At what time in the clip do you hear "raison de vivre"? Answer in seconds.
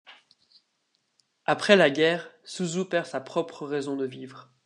3.67-4.49